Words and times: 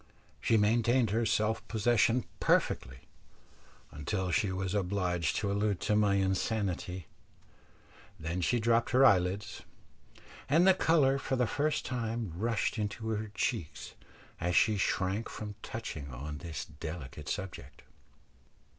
She 0.39 0.57
maintained 0.57 1.11
her 1.11 1.27
self 1.27 1.67
possession 1.67 2.25
perfectly 2.39 3.01
until 3.91 4.31
she 4.31 4.51
was 4.51 4.73
obliged 4.73 5.35
to 5.35 5.51
allude 5.51 5.79
to 5.81 5.95
my 5.95 6.15
insanity, 6.15 7.05
then 8.19 8.41
she 8.41 8.59
dropped 8.59 8.89
her 8.93 9.05
eyelids, 9.05 9.61
and 10.49 10.67
the 10.67 10.73
colour 10.73 11.19
for 11.19 11.35
the 11.35 11.45
first 11.45 11.85
time 11.85 12.33
rushed 12.35 12.79
into 12.79 13.09
her 13.09 13.29
cheeks 13.35 13.93
as 14.39 14.55
she 14.55 14.75
shrank 14.75 15.29
from 15.29 15.53
touching 15.61 16.11
on 16.11 16.39
this 16.39 16.65
delicate 16.65 17.29
subject. 17.29 17.83